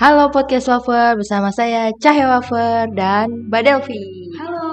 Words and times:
Halo 0.00 0.32
podcast 0.32 0.64
Wafer 0.72 1.20
bersama 1.20 1.52
saya 1.52 1.92
Cahya 1.92 2.24
Wafer 2.32 2.88
dan 2.96 3.52
Mbak 3.52 3.62
Delvi. 3.68 4.32
Halo. 4.32 4.72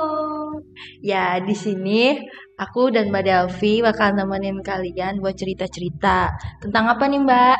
Ya, 1.03 1.43
di 1.43 1.51
sini 1.51 2.15
aku 2.55 2.87
dan 2.95 3.11
Mbak 3.11 3.23
Delvi 3.27 3.83
bakal 3.83 4.15
nemenin 4.15 4.63
kalian 4.63 5.19
buat 5.19 5.35
cerita-cerita. 5.35 6.31
Tentang 6.63 6.95
apa 6.95 7.11
nih, 7.11 7.19
Mbak? 7.27 7.59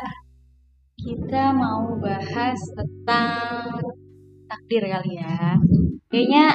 Kita 0.96 1.52
mau 1.52 1.92
bahas 2.00 2.56
tentang 2.72 3.68
takdir 4.48 4.88
kali 4.88 5.20
ya. 5.20 5.60
Kayaknya 6.08 6.46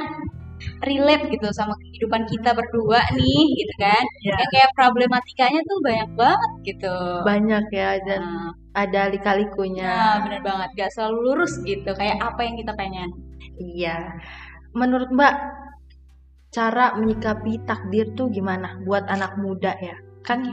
relate 0.83 1.29
gitu 1.31 1.47
sama 1.55 1.73
kehidupan 1.79 2.27
kita 2.27 2.51
berdua 2.53 2.99
nih 3.15 3.43
gitu 3.59 3.73
kan. 3.79 4.03
Ya. 4.23 4.35
Yang 4.37 4.49
kayak 4.53 4.71
problematikanya 4.75 5.61
tuh 5.65 5.77
banyak 5.83 6.09
banget 6.17 6.51
gitu. 6.67 6.95
Banyak 7.23 7.65
ya 7.71 7.89
dan 8.03 8.21
Nah, 8.23 8.51
ada 8.73 9.11
lika-likunya. 9.13 9.85
nah, 9.85 10.17
bener 10.25 10.41
banget. 10.41 10.69
Gak 10.79 10.91
selalu 10.97 11.17
lurus 11.29 11.53
gitu. 11.61 11.91
Kayak 11.93 12.17
apa 12.23 12.41
yang 12.41 12.55
kita 12.57 12.73
pengen. 12.73 13.09
Iya. 13.61 14.17
Menurut 14.73 15.13
Mbak, 15.13 15.35
cara 16.53 16.97
menyikapi 16.97 17.61
takdir 17.65 18.09
tuh 18.17 18.29
gimana 18.33 18.81
buat 18.85 19.05
anak 19.05 19.37
muda 19.37 19.77
ya? 19.77 19.93
Kan 20.25 20.45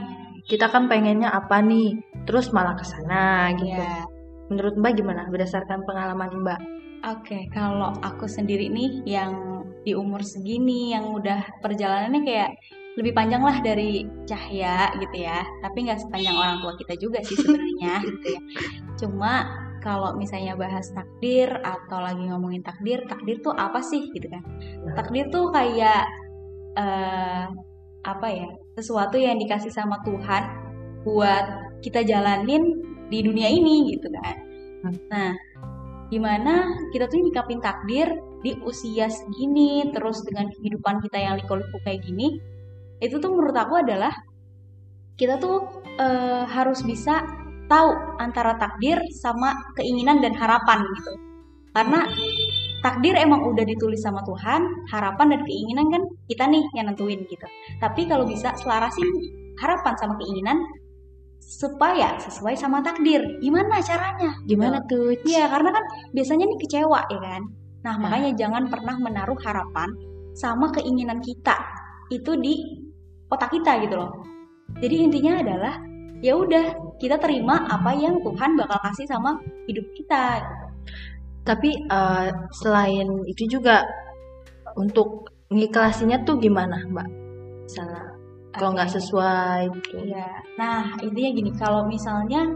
kita 0.45 0.69
kan 0.69 0.85
pengennya 0.85 1.33
apa 1.33 1.61
nih? 1.65 1.97
Terus 2.29 2.53
malah 2.53 2.77
ke 2.77 2.85
sana 2.85 3.49
gitu. 3.57 3.73
Iya. 3.81 4.05
Menurut 4.53 4.75
Mbak 4.77 4.93
gimana 5.01 5.21
berdasarkan 5.31 5.81
pengalaman 5.87 6.43
Mbak? 6.45 6.59
Oke, 7.01 7.49
kalau 7.49 7.97
aku 8.05 8.29
sendiri 8.29 8.69
nih 8.69 9.01
yang 9.09 9.33
di 9.81 9.97
umur 9.97 10.21
segini 10.21 10.93
yang 10.93 11.09
udah 11.09 11.61
perjalanannya 11.61 12.21
kayak 12.21 12.51
lebih 12.99 13.15
panjang 13.15 13.39
lah 13.39 13.57
dari 13.63 14.03
Cahya 14.27 14.91
gitu 14.99 15.15
ya. 15.23 15.41
Tapi 15.63 15.77
nggak 15.87 15.99
sepanjang 16.07 16.35
orang 16.35 16.57
tua 16.59 16.73
kita 16.75 16.93
juga 16.99 17.19
sih 17.23 17.37
sebenarnya 17.39 17.93
gitu 18.09 18.27
ya. 18.35 18.41
Cuma 18.99 19.33
kalau 19.81 20.13
misalnya 20.13 20.53
bahas 20.53 20.93
takdir 20.93 21.49
atau 21.65 21.97
lagi 21.97 22.21
ngomongin 22.29 22.61
takdir, 22.61 23.01
takdir 23.09 23.41
tuh 23.41 23.55
apa 23.55 23.81
sih 23.81 24.11
gitu 24.13 24.27
kan? 24.29 24.43
Takdir 24.93 25.31
tuh 25.33 25.49
kayak 25.49 26.03
eh, 26.77 27.45
apa 28.05 28.27
ya? 28.29 28.49
Sesuatu 28.77 29.17
yang 29.17 29.39
dikasih 29.39 29.73
sama 29.73 30.03
Tuhan 30.05 30.43
buat 31.01 31.45
kita 31.81 32.05
jalanin 32.05 32.61
di 33.09 33.19
dunia 33.25 33.49
ini 33.49 33.97
gitu 33.97 34.07
kan. 34.13 34.35
Hmm. 34.85 34.95
Nah, 35.09 35.31
gimana 36.13 36.69
kita 36.93 37.07
tuh 37.09 37.23
nyikapin 37.23 37.59
takdir 37.63 38.11
di 38.41 38.57
usia 38.65 39.07
segini 39.07 39.89
terus 39.93 40.25
dengan 40.25 40.49
kehidupan 40.49 41.01
kita 41.05 41.17
yang 41.17 41.33
liku-liku 41.37 41.77
kayak 41.85 42.01
gini 42.05 42.41
itu 43.01 43.17
tuh 43.17 43.29
menurut 43.33 43.53
aku 43.57 43.81
adalah 43.81 44.13
kita 45.17 45.37
tuh 45.37 45.85
eh, 45.97 46.45
harus 46.49 46.81
bisa 46.81 47.21
tahu 47.69 47.93
antara 48.19 48.57
takdir 48.57 48.99
sama 49.13 49.53
keinginan 49.77 50.19
dan 50.19 50.33
harapan 50.35 50.83
gitu 50.97 51.13
karena 51.71 52.03
takdir 52.81 53.15
emang 53.15 53.45
udah 53.45 53.63
ditulis 53.63 54.01
sama 54.01 54.25
Tuhan 54.25 54.89
harapan 54.91 55.37
dan 55.37 55.41
keinginan 55.45 55.87
kan 55.87 56.03
kita 56.27 56.43
nih 56.49 56.63
yang 56.75 56.91
nentuin 56.91 57.21
gitu 57.29 57.47
tapi 57.79 58.09
kalau 58.09 58.25
bisa 58.27 58.51
selarasin 58.57 59.07
harapan 59.61 59.93
sama 59.95 60.17
keinginan 60.17 60.57
supaya 61.41 62.17
sesuai 62.21 62.53
sama 62.57 62.81
takdir 62.85 63.21
gimana 63.41 63.81
caranya 63.81 64.31
Gimana 64.45 64.77
tuh? 64.85 65.11
Iya, 65.25 65.49
karena 65.49 65.69
kan 65.73 65.83
biasanya 66.15 66.45
nih 66.47 66.59
kecewa 66.61 67.01
ya 67.09 67.19
kan. 67.19 67.41
Nah, 67.81 67.97
Ya. 67.97 68.01
makanya 68.01 68.31
jangan 68.37 68.63
pernah 68.69 68.95
menaruh 68.97 69.39
harapan 69.41 69.89
sama 70.37 70.71
keinginan 70.71 71.19
kita 71.19 71.57
itu 72.13 72.37
di 72.39 72.55
otak 73.31 73.51
kita 73.51 73.81
gitu 73.83 73.95
loh. 73.97 74.11
Jadi 74.79 74.95
intinya 75.07 75.39
adalah 75.41 75.75
ya 76.21 76.37
udah 76.37 76.95
kita 77.01 77.17
terima 77.17 77.65
apa 77.67 77.91
yang 77.97 78.21
Tuhan 78.21 78.55
bakal 78.55 78.79
kasih 78.85 79.07
sama 79.09 79.41
hidup 79.65 79.83
kita. 79.97 80.39
Tapi 81.41 81.69
eh, 81.89 82.27
selain 82.61 83.07
itu 83.25 83.57
juga 83.59 83.81
untuk 84.77 85.31
ngiklasinya 85.51 86.23
tuh 86.23 86.39
gimana, 86.39 86.79
Mbak? 86.87 87.07
Misalnya 87.67 88.03
kalau 88.55 88.71
nggak 88.75 88.91
sesuai 88.91 89.59
gitu. 89.79 89.95
Iya. 90.11 90.27
Nah, 90.59 90.95
intinya 90.99 91.31
gini, 91.31 91.51
kalau 91.55 91.87
misalnya 91.87 92.47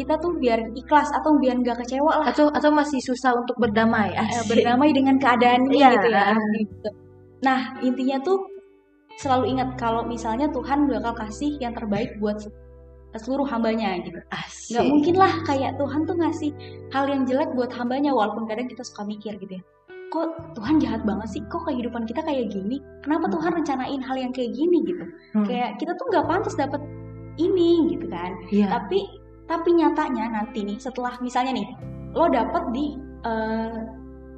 kita 0.00 0.16
tuh 0.16 0.32
biar 0.34 0.72
ikhlas 0.72 1.12
atau 1.12 1.36
biar 1.36 1.60
nggak 1.60 1.84
kecewa 1.84 2.24
lah 2.24 2.26
Atau 2.26 2.48
atau 2.48 2.70
masih 2.70 2.98
susah 2.98 3.36
untuk 3.36 3.56
berdamai. 3.56 4.10
eh, 4.10 4.24
Asik. 4.24 4.48
berdamai 4.50 4.90
dengan 4.90 5.20
keadaannya 5.20 5.70
Iya. 5.70 5.88
gitu 5.94 6.08
ya. 6.08 6.24
Gitu. 6.56 6.88
Nah, 7.40 7.60
intinya 7.80 8.16
tuh 8.20 8.38
selalu 9.16 9.52
ingat 9.52 9.76
kalau 9.76 10.02
misalnya 10.04 10.48
Tuhan 10.48 10.88
bakal 10.88 11.12
kasih 11.18 11.60
yang 11.60 11.76
terbaik 11.76 12.16
buat 12.16 12.40
se- 12.40 12.52
seluruh 13.12 13.44
hambanya 13.44 14.00
gitu. 14.00 14.16
Asik. 14.30 14.72
Nggak 14.72 14.86
mungkin 14.88 15.14
lah 15.16 15.32
kayak 15.44 15.72
Tuhan 15.76 16.00
tuh 16.04 16.16
ngasih 16.16 16.50
hal 16.88 17.04
yang 17.06 17.22
jelek 17.24 17.50
buat 17.52 17.68
hambanya 17.74 18.10
walaupun 18.10 18.48
kadang 18.48 18.64
kita 18.64 18.80
suka 18.80 19.04
mikir 19.04 19.36
gitu 19.36 19.60
ya. 19.60 19.64
Kok 20.10 20.58
Tuhan 20.58 20.82
jahat 20.82 21.02
banget 21.06 21.28
sih? 21.30 21.42
Kok 21.46 21.70
kehidupan 21.70 22.02
kita 22.02 22.18
kayak 22.20 22.50
gini? 22.50 22.82
Kenapa 23.00 23.30
Tuhan 23.30 23.54
rencanain 23.54 24.02
hal 24.02 24.16
yang 24.16 24.32
kayak 24.32 24.50
gini 24.50 24.82
gitu? 24.82 25.04
Hmm. 25.34 25.46
Kayak 25.46 25.78
kita 25.78 25.92
tuh 25.94 26.06
nggak 26.10 26.26
pantas 26.26 26.54
dapet 26.54 26.82
ini 27.38 27.88
gitu 27.88 28.04
kan 28.10 28.34
Iya. 28.50 28.68
tapi 28.68 29.00
tapi 29.50 29.74
nyatanya 29.74 30.30
nanti 30.30 30.62
nih 30.62 30.78
setelah 30.78 31.18
misalnya 31.18 31.58
nih 31.58 31.66
lo 32.14 32.30
dapet 32.30 32.62
di 32.70 32.94
eh, 33.26 33.78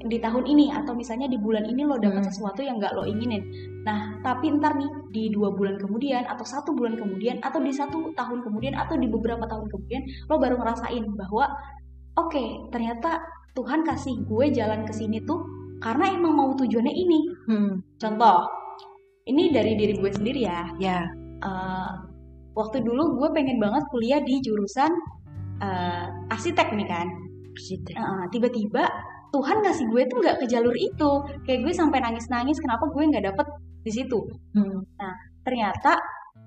di 0.03 0.19
tahun 0.19 0.43
ini 0.51 0.75
atau 0.75 0.99
misalnya 0.99 1.31
di 1.31 1.39
bulan 1.39 1.63
ini 1.63 1.87
lo 1.87 1.95
dapet 1.95 2.27
Hmm. 2.27 2.31
sesuatu 2.33 2.59
yang 2.59 2.81
nggak 2.83 2.97
lo 2.97 3.07
inginin 3.07 3.45
nah 3.87 4.19
tapi 4.25 4.51
ntar 4.59 4.75
nih 4.75 4.91
di 5.15 5.31
dua 5.31 5.55
bulan 5.55 5.79
kemudian 5.79 6.27
atau 6.27 6.43
satu 6.43 6.75
bulan 6.75 6.99
kemudian 6.99 7.39
atau 7.39 7.63
di 7.63 7.71
satu 7.71 8.11
tahun 8.17 8.43
kemudian 8.43 8.75
atau 8.75 8.99
di 8.99 9.07
beberapa 9.07 9.47
tahun 9.47 9.71
kemudian 9.71 10.03
lo 10.27 10.43
baru 10.43 10.59
ngerasain 10.59 11.05
bahwa 11.15 11.47
oke 12.19 12.73
ternyata 12.75 13.21
Tuhan 13.53 13.85
kasih 13.85 14.25
gue 14.27 14.47
jalan 14.51 14.83
ke 14.83 14.97
sini 14.97 15.21
tuh 15.23 15.39
karena 15.79 16.09
emang 16.11 16.35
mau 16.35 16.51
tujuannya 16.57 16.95
ini 16.95 17.21
Hmm. 17.47 17.73
contoh 18.01 18.43
ini 19.23 19.55
dari 19.55 19.79
diri 19.79 19.95
gue 19.95 20.11
sendiri 20.11 20.41
ya 20.43 20.67
Ya. 20.83 20.99
eh, 21.43 21.91
waktu 22.53 22.85
dulu 22.85 23.17
gue 23.21 23.29
pengen 23.33 23.57
banget 23.57 23.85
kuliah 23.89 24.21
di 24.21 24.41
jurusan 24.45 24.93
eh, 25.63 26.07
arsitek 26.33 26.69
nih 26.77 26.89
kan. 26.89 27.07
Arsitek. 27.53 27.95
Tiba-tiba 28.33 28.85
Tuhan 29.33 29.65
ngasih 29.65 29.87
gue 29.89 30.03
tuh 30.13 30.17
nggak 30.21 30.37
ke 30.45 30.47
jalur 30.49 30.77
itu. 30.77 31.11
Kayak 31.49 31.61
gue 31.69 31.73
sampai 31.73 31.99
nangis-nangis 32.05 32.61
kenapa 32.61 32.85
gue 32.93 33.03
nggak 33.09 33.25
dapet 33.33 33.47
di 33.83 33.91
situ? 33.91 34.19
Hmm. 34.55 34.85
ternyata 35.43 35.99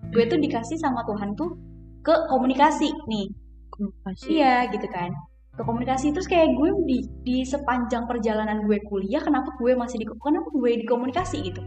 gue 0.07 0.23
tuh 0.23 0.39
dikasih 0.39 0.79
sama 0.79 1.03
Tuhan 1.03 1.35
tuh 1.35 1.51
ke 1.99 2.15
komunikasi 2.31 2.87
nih. 3.11 3.27
Komunikasi. 3.73 4.25
iya 4.31 4.71
gitu 4.71 4.87
kan. 4.87 5.11
Ke 5.51 5.67
komunikasi. 5.67 6.15
Terus 6.15 6.31
kayak 6.31 6.55
gue 6.55 6.69
di 6.87 6.97
di 7.25 7.37
sepanjang 7.43 8.07
perjalanan 8.07 8.63
gue 8.63 8.79
kuliah 8.87 9.19
kenapa 9.19 9.51
gue 9.59 9.75
masih 9.75 9.99
di 9.99 10.05
kenapa 10.07 10.47
gue 10.47 10.71
di 10.79 10.85
komunikasi 10.87 11.37
gitu 11.51 11.59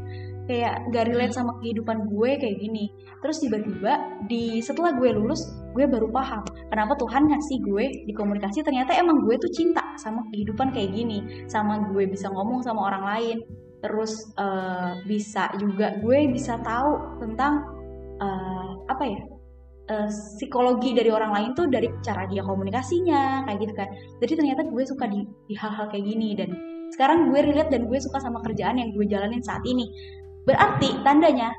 kayak 0.49 0.89
gak 0.91 1.13
relate 1.13 1.37
sama 1.37 1.61
kehidupan 1.61 2.09
gue 2.09 2.31
kayak 2.41 2.57
gini. 2.57 2.89
Terus 3.21 3.45
tiba-tiba 3.45 4.25
di 4.27 4.65
setelah 4.65 4.97
gue 4.97 5.13
lulus 5.13 5.45
gue 5.77 5.85
baru 5.85 6.09
paham 6.09 6.43
kenapa 6.73 6.97
Tuhan 6.97 7.29
ngasih 7.29 7.59
gue 7.63 7.87
di 8.09 8.13
komunikasi 8.17 8.65
ternyata 8.65 8.97
emang 8.97 9.23
gue 9.23 9.37
tuh 9.39 9.53
cinta 9.53 9.85
sama 10.01 10.25
kehidupan 10.33 10.73
kayak 10.75 10.91
gini 10.97 11.47
sama 11.47 11.93
gue 11.93 12.09
bisa 12.09 12.33
ngomong 12.33 12.65
sama 12.65 12.89
orang 12.89 13.05
lain. 13.05 13.39
Terus 13.79 14.33
eh, 14.41 14.93
bisa 15.05 15.53
juga 15.61 16.01
gue 16.01 16.33
bisa 16.33 16.57
tahu 16.65 17.23
tentang 17.23 17.63
eh, 18.19 18.71
apa 18.89 19.05
ya 19.05 19.21
eh, 19.93 20.11
psikologi 20.11 20.97
dari 20.97 21.13
orang 21.13 21.31
lain 21.37 21.51
tuh 21.53 21.69
dari 21.69 21.93
cara 22.01 22.25
dia 22.25 22.41
komunikasinya 22.41 23.45
kayak 23.45 23.59
gitu 23.61 23.75
kan. 23.77 23.89
Jadi 24.25 24.33
ternyata 24.33 24.63
gue 24.65 24.83
suka 24.89 25.05
di, 25.07 25.23
di 25.47 25.55
hal-hal 25.55 25.93
kayak 25.93 26.05
gini 26.09 26.33
dan 26.33 26.51
sekarang 26.89 27.29
gue 27.29 27.41
relate 27.45 27.69
dan 27.69 27.85
gue 27.85 27.99
suka 28.01 28.17
sama 28.17 28.41
kerjaan 28.41 28.81
yang 28.81 28.91
gue 28.97 29.05
jalanin 29.05 29.45
saat 29.45 29.61
ini 29.69 29.93
berarti 30.47 31.01
tandanya 31.03 31.51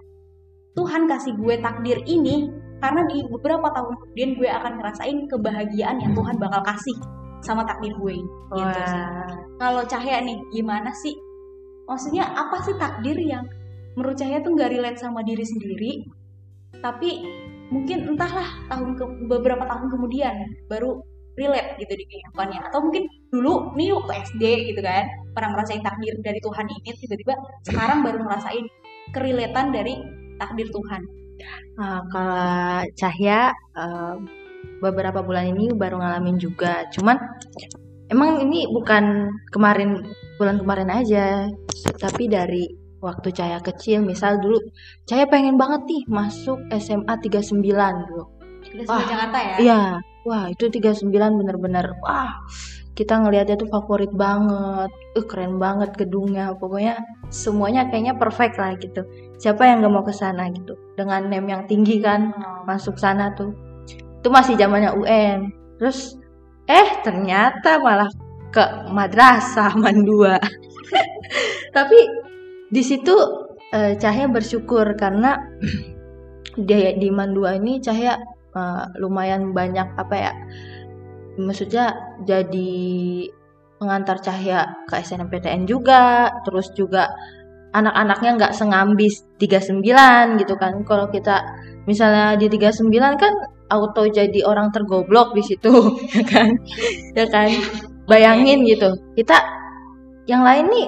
Tuhan 0.77 1.09
kasih 1.09 1.35
gue 1.35 1.55
takdir 1.59 1.99
ini 2.07 2.47
karena 2.79 3.03
di 3.11 3.19
beberapa 3.27 3.67
tahun 3.75 3.93
kemudian 3.99 4.31
gue 4.39 4.49
akan 4.49 4.73
ngerasain 4.79 5.17
kebahagiaan 5.27 5.97
yang 5.99 6.15
Tuhan 6.15 6.35
bakal 6.39 6.63
kasih 6.63 6.95
sama 7.43 7.63
takdir 7.67 7.91
gue. 7.95 8.15
Ini 8.19 8.61
gitu 8.63 8.81
sih. 8.87 9.03
Kalau 9.59 9.83
Cahya 9.83 10.23
nih 10.23 10.37
gimana 10.55 10.91
sih? 10.95 11.15
Maksudnya 11.87 12.27
apa 12.31 12.63
sih 12.63 12.75
takdir 12.79 13.17
yang 13.19 13.43
menurut 13.99 14.15
Cahya 14.15 14.39
tuh 14.39 14.55
nggak 14.55 14.71
relate 14.71 14.99
sama 14.99 15.23
diri 15.23 15.43
sendiri? 15.43 15.91
Tapi 16.79 17.09
mungkin 17.69 18.15
entahlah 18.15 18.47
tahun 18.71 18.95
ke, 18.95 19.03
beberapa 19.27 19.67
tahun 19.67 19.87
kemudian 19.91 20.35
baru 20.71 21.03
relate 21.39 21.79
gitu 21.79 21.93
di 21.95 22.05
kehidupannya 22.05 22.59
atau 22.67 22.83
mungkin 22.83 23.07
dulu 23.31 23.71
nih 23.79 23.95
waktu 23.95 24.13
SD 24.27 24.43
gitu 24.75 24.81
kan 24.83 25.07
pernah 25.31 25.55
ngerasain 25.55 25.79
takdir 25.79 26.13
dari 26.19 26.39
Tuhan 26.43 26.67
ini 26.67 26.89
tiba-tiba 26.99 27.33
sekarang 27.63 28.03
baru 28.03 28.19
ngerasain 28.27 28.65
kerelatean 29.15 29.71
dari 29.71 29.95
takdir 30.35 30.67
Tuhan 30.67 31.01
Nah, 31.79 32.03
kalau 32.11 32.83
Cahya 32.99 33.55
eh, 33.55 34.15
beberapa 34.83 35.23
bulan 35.23 35.55
ini 35.55 35.71
baru 35.75 35.99
ngalamin 35.99 36.37
juga. 36.39 36.87
Cuman 36.91 37.15
emang 38.11 38.43
ini 38.43 38.67
bukan 38.67 39.31
kemarin 39.51 40.03
bulan 40.39 40.59
kemarin 40.59 40.89
aja, 40.91 41.47
tapi 41.99 42.27
dari 42.27 42.67
waktu 42.99 43.31
Cahya 43.31 43.59
kecil. 43.63 44.03
Misal 44.03 44.43
dulu 44.43 44.59
Cahya 45.07 45.27
pengen 45.31 45.55
banget 45.55 45.87
nih 45.87 46.03
masuk 46.11 46.59
SMA 46.75 47.13
39 47.23 47.63
dulu. 48.11 48.38
Kita 48.69 48.85
Wah, 48.85 49.03
Jakarta 49.05 49.37
ya 49.41 49.55
Iya, 49.59 49.81
wah 50.25 50.45
itu 50.49 50.69
39 50.69 51.09
bener-bener 51.11 51.85
wah 52.05 52.37
kita 52.99 53.15
ngelihatnya 53.15 53.55
tuh 53.55 53.71
favorit 53.71 54.11
banget, 54.11 54.91
uh 54.91 55.23
keren 55.23 55.55
banget 55.55 55.95
gedungnya, 55.95 56.51
pokoknya 56.59 56.99
semuanya 57.31 57.87
kayaknya 57.87 58.19
perfect 58.19 58.59
lah 58.59 58.75
gitu. 58.75 59.07
Siapa 59.39 59.63
yang 59.63 59.87
gak 59.87 59.93
mau 59.95 60.03
ke 60.03 60.11
sana 60.11 60.51
gitu? 60.51 60.75
Dengan 60.99 61.31
name 61.31 61.47
yang 61.47 61.63
tinggi 61.63 62.03
kan, 62.03 62.35
masuk 62.67 62.99
sana 62.99 63.31
tuh. 63.39 63.55
Itu 64.19 64.27
masih 64.27 64.59
zamannya 64.59 64.99
UN. 64.99 65.47
Terus 65.79 66.19
eh 66.67 66.99
ternyata 66.99 67.79
malah 67.79 68.11
ke 68.51 68.91
madrasah 68.91 69.79
Mandua. 69.79 70.35
Tapi 71.77 71.99
di 72.67 72.83
situ 72.83 73.15
eh, 73.71 73.95
Cahya 73.95 74.27
bersyukur 74.27 74.99
karena 74.99 75.39
di 76.67 76.99
di 76.99 77.07
Mandua 77.07 77.55
ini 77.55 77.79
Cahya 77.79 78.19
eh, 78.59 78.83
lumayan 78.99 79.55
banyak 79.55 79.87
apa 79.95 80.15
ya? 80.15 80.33
Maksudnya 81.39 81.95
jadi 82.27 82.71
pengantar 83.79 84.19
Cahya 84.19 84.83
ke 84.91 84.99
SNMPTN 84.99 85.63
juga, 85.63 86.27
terus 86.43 86.67
juga 86.75 87.07
anak-anaknya 87.71 88.31
nggak 88.35 88.53
sengambis 88.55 89.23
39 89.39 90.35
gitu 90.41 90.59
kan. 90.59 90.83
Kalau 90.83 91.07
kita 91.07 91.39
misalnya 91.87 92.35
di 92.35 92.51
39 92.51 92.91
kan 93.15 93.33
auto 93.71 94.03
jadi 94.09 94.43
orang 94.43 94.73
tergoblok 94.75 95.31
di 95.31 95.43
situ, 95.45 95.71
ya 96.15 96.23
kan? 96.27 96.49
Ya 97.15 97.25
kan? 97.31 97.49
Bayangin 98.09 98.67
gitu. 98.67 98.91
Kita 99.15 99.37
yang 100.27 100.43
lain 100.43 100.65
nih 100.67 100.87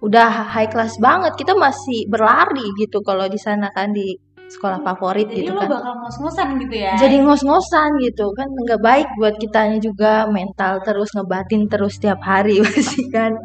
udah 0.00 0.48
high 0.48 0.70
class 0.72 0.96
banget, 0.96 1.36
kita 1.36 1.52
masih 1.52 2.08
berlari 2.08 2.64
gitu 2.80 3.04
kalau 3.04 3.28
di 3.28 3.36
sana 3.36 3.68
kan 3.76 3.92
di 3.92 4.16
sekolah 4.50 4.82
favorit 4.82 5.30
Jadi 5.30 5.46
gitu 5.46 5.54
lo 5.54 5.62
kan. 5.62 5.70
bakal 5.70 5.92
ngos-ngosan 6.02 6.48
gitu 6.58 6.74
ya. 6.74 6.92
Jadi 6.98 7.16
ngos-ngosan 7.22 7.90
gitu 8.02 8.26
kan 8.34 8.48
nggak 8.50 8.80
baik 8.82 9.08
buat 9.16 9.34
kitanya 9.38 9.78
juga 9.78 10.26
mental 10.26 10.82
terus 10.82 11.14
ngebatin 11.14 11.70
terus 11.70 11.94
tiap 12.02 12.18
hari 12.20 12.58
pasti 12.66 13.06
kan 13.14 13.38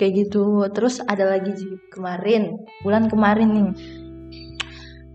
kayak 0.00 0.26
gitu. 0.26 0.64
Terus 0.72 1.04
ada 1.04 1.36
lagi 1.36 1.52
kemarin 1.92 2.56
bulan 2.80 3.12
kemarin 3.12 3.48
nih 3.52 3.68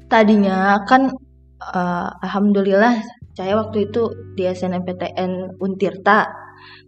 tadinya 0.07 0.87
kan 0.87 1.11
eh, 1.59 2.09
alhamdulillah 2.23 3.03
saya 3.35 3.53
waktu 3.59 3.91
itu 3.91 4.33
di 4.33 4.47
SNMPTN 4.47 5.59
Untirta 5.59 6.25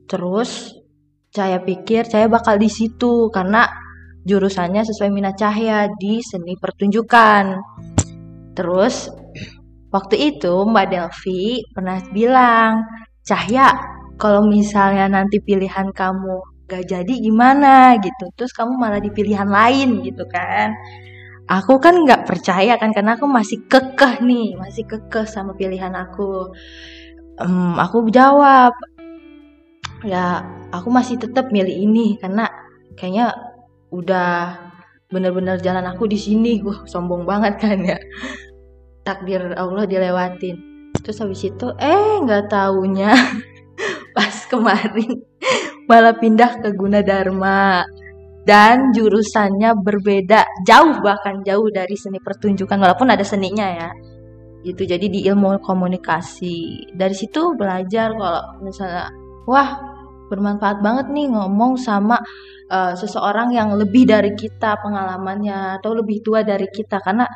terus 0.09 0.73
saya 1.29 1.61
pikir 1.61 2.09
saya 2.09 2.25
bakal 2.25 2.57
di 2.57 2.71
situ 2.71 3.29
karena 3.29 3.69
jurusannya 4.25 4.81
sesuai 4.85 5.09
minat 5.13 5.37
Cahya 5.37 5.89
di 5.97 6.21
seni 6.21 6.53
pertunjukan. 6.57 7.43
Terus 8.59 9.07
waktu 9.95 10.35
itu 10.35 10.51
Mbak 10.67 10.85
Delvi 10.91 11.63
pernah 11.71 11.95
bilang, 12.11 12.83
Cahya, 13.23 13.71
kalau 14.19 14.43
misalnya 14.43 15.07
nanti 15.07 15.39
pilihan 15.39 15.95
kamu 15.95 16.67
gak 16.67 16.83
jadi 16.91 17.13
gimana 17.23 17.95
gitu, 18.03 18.27
terus 18.35 18.51
kamu 18.51 18.75
malah 18.75 18.99
di 18.99 19.07
pilihan 19.15 19.47
lain 19.47 20.03
gitu 20.03 20.27
kan. 20.27 20.75
Aku 21.49 21.81
kan 21.81 22.05
nggak 22.05 22.29
percaya 22.29 22.77
kan 22.77 22.93
karena 22.93 23.17
aku 23.17 23.25
masih 23.25 23.65
kekeh 23.65 24.21
nih, 24.21 24.53
masih 24.59 24.85
kekeh 24.85 25.25
sama 25.25 25.57
pilihan 25.57 25.95
aku. 25.97 26.53
Em, 27.41 27.73
aku 27.79 28.05
jawab, 28.11 28.75
ya 30.03 30.45
aku 30.69 30.93
masih 30.93 31.15
tetap 31.17 31.49
milih 31.49 31.73
ini 31.73 32.19
karena 32.21 32.45
kayaknya 32.93 33.33
udah 33.89 34.61
bener-bener 35.09 35.57
jalan 35.57 35.89
aku 35.89 36.05
di 36.05 36.21
sini. 36.21 36.61
Wah, 36.61 36.85
sombong 36.85 37.25
banget 37.25 37.57
kan 37.57 37.81
ya 37.81 37.97
takdir 39.09 39.41
Allah 39.57 39.89
dilewatin. 39.89 40.61
Terus 41.01 41.17
habis 41.17 41.41
itu 41.41 41.67
eh 41.81 42.21
nggak 42.21 42.53
taunya. 42.53 43.09
Pas 44.15 44.37
kemarin 44.45 45.25
malah 45.89 46.13
pindah 46.13 46.61
ke 46.61 46.69
Gunadarma. 46.77 47.81
Dan 48.45 48.93
jurusannya 48.97 49.77
berbeda 49.77 50.65
jauh 50.65 50.97
bahkan 51.05 51.45
jauh 51.45 51.69
dari 51.69 51.93
seni 51.93 52.17
pertunjukan 52.17 52.81
walaupun 52.81 53.09
ada 53.09 53.25
seninya 53.25 53.67
ya. 53.67 53.89
Gitu 54.61 54.85
jadi 54.85 55.05
di 55.05 55.25
ilmu 55.25 55.61
komunikasi. 55.61 56.89
Dari 56.93 57.13
situ 57.17 57.57
belajar 57.57 58.13
kalau 58.13 58.61
misalnya 58.61 59.09
wah 59.45 59.69
bermanfaat 60.29 60.81
banget 60.81 61.09
nih 61.13 61.29
ngomong 61.29 61.77
sama 61.77 62.17
eh, 62.69 62.93
seseorang 62.97 63.53
yang 63.53 63.73
lebih 63.77 64.09
dari 64.09 64.33
kita 64.33 64.81
pengalamannya 64.81 65.81
atau 65.81 65.93
lebih 65.97 66.21
tua 66.25 66.41
dari 66.41 66.65
kita. 66.69 67.01
Karena 67.05 67.29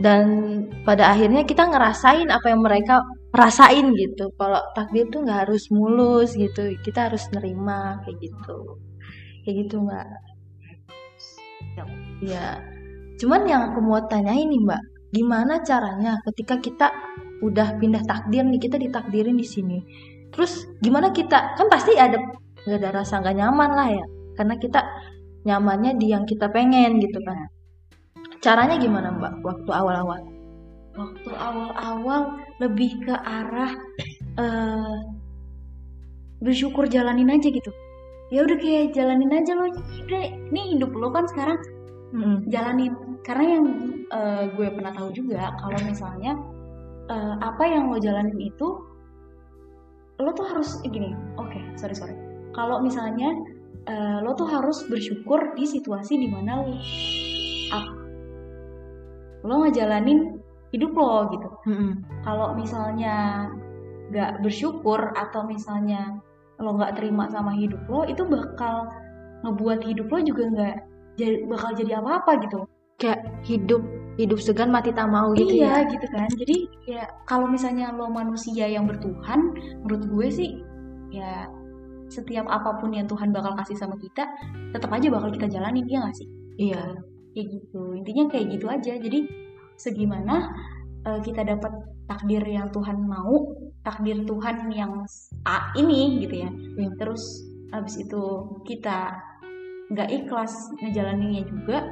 dan 0.00 0.24
pada 0.88 1.12
akhirnya 1.12 1.44
kita 1.44 1.68
ngerasain 1.68 2.28
apa 2.32 2.46
yang 2.48 2.64
mereka 2.64 3.04
rasain 3.34 3.92
gitu. 3.92 4.32
Kalau 4.40 4.60
takdir 4.72 5.08
tuh 5.12 5.24
nggak 5.24 5.48
harus 5.48 5.68
mulus 5.68 6.32
gitu. 6.38 6.72
Kita 6.80 7.12
harus 7.12 7.28
nerima 7.34 8.00
kayak 8.06 8.16
gitu. 8.22 8.58
Kayak 9.44 9.54
gitu 9.66 9.74
mbak. 9.84 10.06
Ya 12.22 12.60
cuman 13.20 13.42
yang 13.46 13.62
aku 13.72 13.80
mau 13.84 14.00
tanyain 14.08 14.48
nih 14.48 14.62
mbak. 14.62 14.82
Gimana 15.12 15.60
caranya 15.60 16.16
ketika 16.32 16.56
kita 16.56 16.88
udah 17.44 17.76
pindah 17.76 18.06
takdir 18.06 18.46
nih 18.48 18.60
kita 18.62 18.80
ditakdirin 18.80 19.36
di 19.36 19.44
sini. 19.44 19.78
Terus 20.32 20.64
gimana 20.80 21.12
kita? 21.12 21.58
Kan 21.58 21.68
pasti 21.68 21.92
ada 21.98 22.16
nggak 22.64 22.78
ada 22.80 22.90
rasa 23.02 23.20
nggak 23.20 23.36
nyaman 23.36 23.70
lah 23.76 23.88
ya. 23.92 24.04
Karena 24.32 24.54
kita 24.56 24.80
nyamannya 25.44 25.98
di 26.00 26.06
yang 26.14 26.24
kita 26.24 26.48
pengen 26.48 27.02
gitu 27.02 27.18
kan 27.26 27.61
caranya 28.42 28.76
gimana 28.76 29.14
mbak 29.14 29.38
waktu 29.46 29.70
awal-awal? 29.70 30.20
Waktu 30.92 31.30
awal-awal 31.32 32.42
lebih 32.60 33.00
ke 33.06 33.14
arah 33.14 33.72
eh 34.36 34.98
bersyukur 36.42 36.90
jalanin 36.90 37.30
aja 37.30 37.48
gitu. 37.48 37.70
Ya 38.34 38.42
udah 38.42 38.58
kayak 38.58 38.92
jalanin 38.92 39.30
aja 39.30 39.54
lo 39.54 39.70
udah 39.70 40.22
ini 40.50 40.76
hidup 40.76 40.90
lo 40.92 41.14
kan 41.14 41.24
sekarang 41.30 41.58
Mm-mm. 42.12 42.50
jalanin. 42.50 42.92
Karena 43.22 43.56
yang 43.56 43.64
eh, 44.10 44.44
gue 44.58 44.68
pernah 44.74 44.90
tahu 44.90 45.14
juga 45.14 45.54
kalau 45.62 45.78
misalnya 45.86 46.34
eh, 47.08 47.34
apa 47.38 47.64
yang 47.64 47.88
lo 47.88 48.02
jalanin 48.02 48.36
itu 48.42 48.68
lo 50.20 50.30
tuh 50.34 50.46
harus 50.50 50.82
gini 50.82 51.14
oke 51.38 51.78
sorry 51.78 51.94
sorry. 51.94 52.18
Kalau 52.52 52.82
misalnya 52.82 53.32
eh, 53.86 54.18
lo 54.18 54.34
tuh 54.34 54.50
harus 54.50 54.82
bersyukur 54.90 55.54
di 55.54 55.64
situasi 55.64 56.18
di 56.18 56.26
mana 56.26 56.58
lo 56.58 56.74
lo 59.42 59.66
ngejalanin 59.66 60.38
hidup 60.72 60.92
lo 60.96 61.28
gitu. 61.30 61.48
Mm-mm. 61.68 61.92
kalau 62.24 62.56
misalnya 62.56 63.46
nggak 64.12 64.44
bersyukur 64.44 65.12
atau 65.16 65.44
misalnya 65.48 66.20
lo 66.60 66.76
nggak 66.76 67.00
terima 67.00 67.26
sama 67.32 67.56
hidup 67.56 67.80
lo 67.88 68.04
itu 68.04 68.22
bakal 68.28 68.88
ngebuat 69.42 69.82
hidup 69.82 70.06
lo 70.12 70.18
juga 70.22 70.42
nggak 70.52 70.76
jadi 71.16 71.36
bakal 71.48 71.70
jadi 71.76 72.00
apa-apa 72.00 72.32
gitu. 72.44 72.58
Kayak 73.00 73.20
hidup 73.44 73.82
hidup 74.20 74.38
segan 74.38 74.68
mati 74.68 74.92
tak 74.92 75.08
mau 75.08 75.32
gitu 75.32 75.48
iya 75.56 75.82
ya. 75.82 75.90
gitu 75.90 76.06
kan. 76.12 76.28
Jadi 76.28 76.56
ya 76.88 77.04
kalau 77.24 77.48
misalnya 77.48 77.92
lo 77.92 78.08
manusia 78.12 78.68
yang 78.68 78.84
bertuhan 78.84 79.52
menurut 79.84 80.02
gue 80.08 80.26
sih 80.28 80.50
ya 81.12 81.48
setiap 82.12 82.44
apa 82.48 82.76
pun 82.76 82.92
yang 82.92 83.08
Tuhan 83.08 83.32
bakal 83.32 83.56
kasih 83.56 83.76
sama 83.80 83.96
kita 83.96 84.28
tetap 84.76 84.92
aja 84.92 85.08
bakal 85.08 85.32
kita 85.32 85.48
jalanin 85.48 85.88
dia 85.88 86.04
nggak 86.04 86.16
sih? 86.16 86.28
Iya. 86.60 86.84
Kayak 87.32 87.46
gitu. 87.56 87.82
Intinya 87.96 88.24
kayak 88.28 88.46
gitu 88.52 88.66
aja. 88.68 88.92
Jadi 89.00 89.18
segimana 89.82 90.46
eh, 91.02 91.20
kita 91.26 91.42
dapat 91.42 91.72
takdir 92.06 92.42
yang 92.46 92.70
Tuhan 92.70 93.02
mau 93.02 93.58
takdir 93.82 94.22
Tuhan 94.22 94.70
yang 94.70 95.02
A 95.42 95.74
ini 95.74 96.22
gitu 96.22 96.46
ya. 96.46 96.50
Iya. 96.78 96.90
terus 97.02 97.22
habis 97.74 97.98
itu 97.98 98.22
kita 98.62 99.18
nggak 99.90 100.08
ikhlas 100.08 100.70
ngejalaninnya 100.78 101.42
juga 101.50 101.90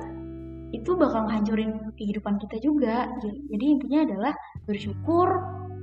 itu 0.71 0.95
bakal 0.95 1.27
ngancurin 1.27 1.75
kehidupan 1.99 2.39
kita 2.39 2.63
juga 2.63 3.11
J- 3.19 3.43
jadi 3.51 3.65
intinya 3.67 4.01
adalah 4.07 4.33
bersyukur 4.71 5.29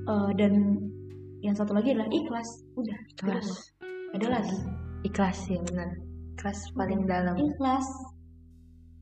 eh, 0.08 0.32
dan 0.40 0.54
yang 1.46 1.54
satu 1.54 1.78
lagi 1.78 1.94
adalah 1.94 2.10
ikhlas. 2.10 2.50
Udah 2.74 2.98
ikhlas. 3.14 3.48
ada 4.16 4.28
lagi? 4.40 4.58
Ikhlas 5.06 5.38
ya 5.46 5.60
benar. 5.70 5.90
Ikhlas 6.38 6.60
paling 6.74 7.06
dalam. 7.06 7.36
Ikhlas. 7.38 7.88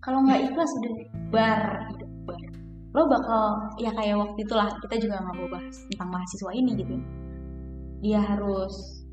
Kalau 0.03 0.21
nggak 0.27 0.51
ikhlas 0.51 0.71
udah 0.83 0.93
bar 1.31 1.61
hidup 1.95 2.11
bar 2.27 2.64
lo 2.95 3.11
bakal 3.11 3.43
ya 3.75 3.91
kayak 3.91 4.15
waktu 4.15 4.39
itulah 4.41 4.71
kita 4.79 4.95
juga 4.97 5.19
nggak 5.19 5.35
mau 5.35 5.47
bahas 5.51 5.75
tentang 5.91 6.09
mahasiswa 6.15 6.51
ini 6.55 6.71
gitu. 6.79 6.95
Dia 7.99 8.23
harus 8.23 9.03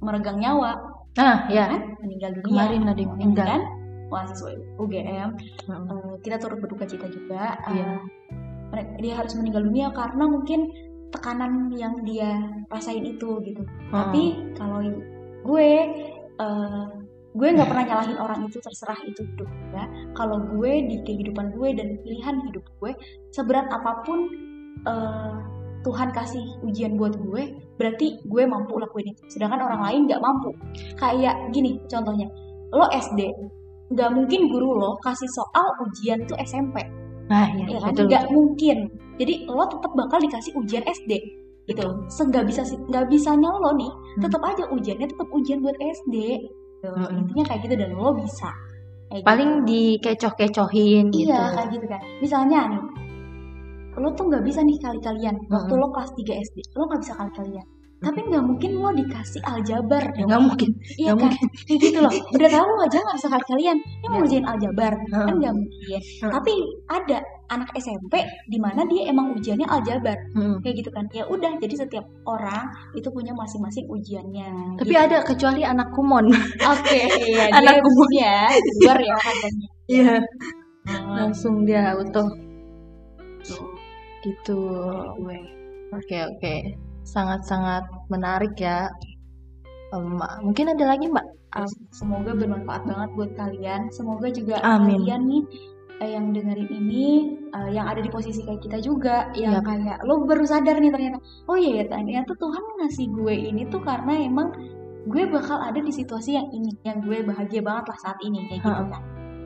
meregang 0.00 0.40
nyawa. 0.40 0.72
Nah 1.16 1.44
ya 1.52 1.68
kan? 1.68 2.00
Meninggal 2.00 2.32
dunia. 2.40 2.48
Kemarin 2.48 2.82
ada 2.88 3.00
yang 3.00 3.12
meninggal. 3.12 3.46
kan 3.46 3.62
mahasiswa 4.06 4.50
UGM 4.78 5.28
Mm-mm. 5.66 5.90
Eh, 5.90 6.14
kita 6.22 6.38
turut 6.38 6.62
berduka 6.62 6.86
cita 6.86 7.10
juga. 7.10 7.58
Eh, 7.68 7.76
Iya. 7.76 7.90
dia 8.98 9.14
harus 9.14 9.32
meninggal 9.36 9.62
dunia 9.62 9.88
karena 9.94 10.24
mungkin 10.26 10.68
tekanan 11.14 11.70
yang 11.72 12.02
dia 12.02 12.40
rasain 12.66 13.04
itu 13.04 13.40
gitu. 13.44 13.62
Tapi 13.92 14.54
kalau 14.56 14.80
gue 15.44 15.70
eh, 16.36 16.84
gue 17.36 17.48
nggak 17.52 17.68
pernah 17.68 17.84
nyalahin 17.84 18.16
orang 18.16 18.40
itu 18.48 18.58
terserah 18.64 18.96
itu 19.04 19.20
hidup 19.20 19.44
gue 19.44 19.84
kalau 20.16 20.40
gue 20.56 20.72
di 20.88 20.96
kehidupan 21.04 21.52
gue 21.52 21.68
dan 21.76 22.00
pilihan 22.00 22.36
hidup 22.48 22.64
gue 22.80 22.92
seberat 23.30 23.68
apa 23.68 24.00
pun 24.08 24.18
eh, 24.88 25.36
Tuhan 25.86 26.10
kasih 26.10 26.42
ujian 26.66 26.98
buat 26.98 27.14
gue, 27.14 27.42
berarti 27.78 28.18
gue 28.26 28.42
mampu 28.42 28.74
lakuin 28.74 29.14
itu. 29.14 29.22
Sedangkan 29.30 29.62
orang 29.70 29.86
lain 29.86 30.00
nggak 30.10 30.18
mampu. 30.18 30.50
Kayak 30.98 31.54
gini 31.54 31.78
contohnya, 31.86 32.26
lo 32.74 32.90
SD, 32.90 33.22
nggak 33.94 34.10
mungkin 34.10 34.50
guru 34.50 34.74
lo 34.82 34.98
kasih 35.06 35.30
soal 35.30 35.66
ujian 35.86 36.26
tuh 36.26 36.34
SMP, 36.42 36.82
Nah, 37.30 37.46
ya, 37.54 37.70
ya 37.70 37.78
kan? 37.78 37.94
betul. 37.94 38.04
Nggak 38.10 38.24
mungkin. 38.34 38.78
Jadi 39.14 39.34
lo 39.46 39.62
tetap 39.70 39.92
bakal 39.94 40.18
dikasih 40.26 40.52
ujian 40.58 40.82
SD, 40.90 41.12
gitu. 41.70 41.86
Nggak 42.02 42.44
bisa 42.50 42.66
nggak 42.66 43.06
bisanya 43.06 43.46
lo 43.46 43.70
nih, 43.78 43.86
Hmm. 44.18 44.22
tetap 44.26 44.42
aja 44.42 44.66
ujiannya 44.66 45.06
tetap 45.06 45.28
ujian 45.30 45.62
buat 45.62 45.78
SD. 45.78 46.16
Gitu. 46.76 46.88
Mm-mm. 46.92 47.20
Intinya 47.24 47.44
kayak 47.48 47.60
gitu 47.64 47.74
dan 47.76 47.90
lo 47.92 48.10
bisa. 48.14 48.50
Kayak 49.06 49.22
Paling 49.22 49.50
gitu. 49.62 49.66
dikecoh-kecohin 49.70 51.04
gitu. 51.14 51.30
Iya 51.30 51.40
kayak 51.54 51.68
gitu 51.72 51.86
kan. 51.86 52.00
Misalnya 52.18 52.58
nih, 52.74 52.82
lo 53.96 54.08
tuh 54.12 54.24
nggak 54.28 54.44
bisa 54.44 54.60
nih 54.60 54.76
kali-kalian. 54.82 55.34
Waktu 55.48 55.72
lo 55.72 55.86
kelas 55.94 56.10
3 56.12 56.34
SD, 56.36 56.56
lo 56.74 56.84
nggak 56.84 57.00
bisa 57.00 57.14
kali-kalian. 57.16 57.66
Tapi 57.96 58.18
nggak 58.28 58.44
mungkin 58.44 58.70
lo 58.76 58.90
dikasih 58.92 59.40
aljabar. 59.40 60.04
Ya, 60.12 60.24
nggak 60.28 60.42
mungkin. 60.44 60.70
Iya 61.00 61.12
kan? 61.16 61.32
Kayak 61.64 61.78
gitu 61.80 61.98
loh. 62.04 62.12
Udah 62.12 62.50
tahu 62.52 62.70
aja 62.84 62.98
nggak 63.00 63.16
bisa 63.16 63.28
kali-kalian. 63.32 63.76
Ini 63.80 64.06
mau 64.12 64.18
Iya. 64.20 64.26
ujian 64.28 64.44
aljabar. 64.44 64.92
Kan 65.08 65.34
nggak 65.40 65.54
mungkin. 65.56 66.00
Tapi 66.28 66.52
ada 66.92 67.18
anak 67.46 67.70
SMP 67.74 68.20
di 68.46 68.58
mana 68.58 68.82
dia 68.84 69.06
emang 69.06 69.32
ujiannya 69.32 69.66
aljabar. 69.66 70.18
Mm. 70.34 70.58
Kayak 70.60 70.74
gitu 70.80 70.90
kan. 70.90 71.04
Ya 71.10 71.24
udah, 71.26 71.52
jadi 71.56 71.74
setiap 71.78 72.04
orang 72.24 72.66
itu 72.92 73.06
punya 73.08 73.32
masing-masing 73.32 73.86
ujiannya. 73.86 74.76
Tapi 74.78 74.90
Gitu. 74.90 75.00
ada 75.00 75.22
kecuali 75.22 75.62
anak 75.62 75.88
kumon. 75.92 76.26
Oke, 76.66 77.00
iya 77.30 77.50
Anak 77.52 77.80
umum. 77.80 78.08
ya 78.12 78.50
luar 78.82 78.98
ya 78.98 79.16
katanya. 79.16 79.66
Iya. 79.86 80.14
Hmm, 80.86 81.06
Langsung 81.14 81.54
dia 81.62 81.94
auto 81.94 82.22
gitu. 84.22 84.58
Oke 85.94 86.16
oke. 86.26 86.54
Sangat-sangat 87.06 87.86
menarik 88.10 88.58
ya. 88.58 88.90
Em, 89.94 90.18
mungkin 90.42 90.74
ada 90.74 90.84
lagi 90.90 91.06
mbak? 91.06 91.22
Um, 91.54 91.70
semoga 91.94 92.34
bermanfaat 92.34 92.82
banget 92.84 93.10
buat 93.14 93.32
kalian. 93.38 93.86
Semoga 93.94 94.26
juga 94.28 94.58
Amin. 94.66 94.98
kalian 95.06 95.22
nih 95.30 95.42
eh, 95.96 96.10
yang 96.12 96.32
dengerin 96.32 96.68
ini, 96.68 97.06
eh, 97.48 97.68
yang 97.72 97.88
ada 97.88 98.04
di 98.04 98.10
posisi 98.12 98.44
kayak 98.44 98.60
kita 98.60 98.78
juga, 98.80 99.32
yang 99.32 99.60
Yap. 99.60 99.64
kayak 99.64 99.98
lo 100.04 100.24
baru 100.28 100.44
sadar 100.44 100.76
nih 100.76 100.92
ternyata, 100.92 101.18
oh 101.48 101.56
iya 101.56 101.80
ya 101.80 101.84
ternyata 101.88 102.36
Tuhan 102.36 102.62
ngasih 102.82 103.06
gue 103.16 103.34
ini 103.34 103.62
tuh 103.72 103.80
karena 103.80 104.12
emang 104.20 104.52
gue 105.06 105.22
bakal 105.30 105.62
ada 105.62 105.78
di 105.78 105.88
situasi 105.88 106.34
yang 106.36 106.48
ini, 106.52 106.74
yang 106.84 107.00
gue 107.00 107.22
bahagia 107.22 107.62
banget 107.62 107.94
lah 107.94 107.98
saat 108.02 108.18
ini 108.20 108.44
kayak 108.50 108.60
gitu 108.60 108.84
kan. 108.92 109.02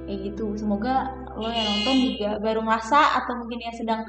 Kayak 0.08 0.18
gitu. 0.32 0.46
Semoga 0.56 0.94
lo 1.36 1.46
yang 1.52 1.68
nonton 1.70 1.96
juga 2.16 2.30
baru 2.40 2.60
ngerasa 2.64 3.00
atau 3.22 3.32
mungkin 3.38 3.58
yang 3.60 3.76
sedang 3.76 4.00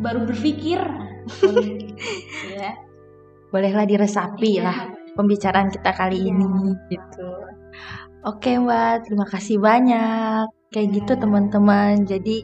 baru 0.00 0.24
berpikir, 0.24 0.80
ya. 2.56 2.72
Bolehlah 3.52 3.86
diresapi 3.86 4.58
Iya. 4.58 4.64
lah 4.66 4.78
pembicaraan 5.14 5.68
kita 5.70 5.92
kali 5.94 6.24
Iya. 6.24 6.34
ini 6.34 6.46
gitu. 6.90 7.28
Oke 8.26 8.58
mbak, 8.58 9.06
terima 9.06 9.28
kasih 9.28 9.60
banyak. 9.62 10.55
Kayak 10.74 10.88
gitu 11.02 11.12
teman-teman. 11.18 12.06
Jadi 12.06 12.42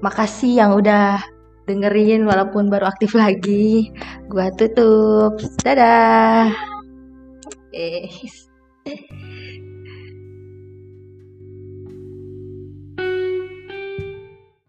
makasih 0.00 0.64
yang 0.64 0.72
udah 0.76 1.20
dengerin 1.68 2.24
walaupun 2.24 2.72
baru 2.72 2.88
aktif 2.88 3.14
lagi. 3.14 3.92
Gua 4.30 4.48
tutup. 4.54 5.38
Dadah. 5.64 6.50
Eh. 7.74 8.08